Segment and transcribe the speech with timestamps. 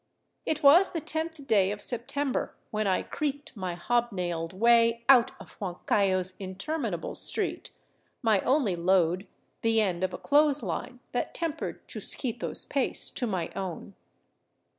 [0.47, 5.55] It was the tenth day of September when I creaked my hobnailed way otit of
[5.59, 7.69] Huancayo's interminable street,
[8.23, 9.27] my only load
[9.61, 13.93] the end of a clothes line that tempered Chusquito's pace to my own.